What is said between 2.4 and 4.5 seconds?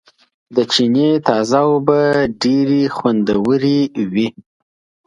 ډېرې خوندورېوي